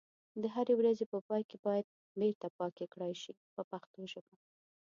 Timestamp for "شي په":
3.21-3.61